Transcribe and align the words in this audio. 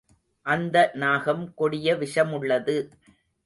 அந்த 0.45 0.91
நாகம் 0.93 1.53
கொடிய 1.53 1.95
விஷமுள்ளது. 1.95 2.77